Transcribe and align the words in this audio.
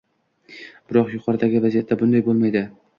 Biroq 0.93 1.13
yuqoridagi 1.17 1.63
vaziyatda 1.69 2.03
bunday 2.05 2.29
bo‘lmaydi. 2.31 2.69